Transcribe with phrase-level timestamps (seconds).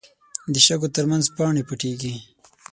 [0.53, 2.15] د شګو تر منځ پاڼې پټېږي